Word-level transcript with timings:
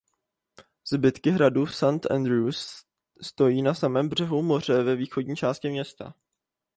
Zbytky 0.91 1.29
hradu 1.31 1.65
v 1.65 1.75
St 1.75 2.11
Andrews 2.11 2.85
stojí 3.21 3.61
na 3.61 3.73
samém 3.73 4.09
břehu 4.09 4.41
moře 4.41 4.83
ve 4.83 4.95
východní 4.95 5.35
části 5.35 5.69
města. 5.69 6.13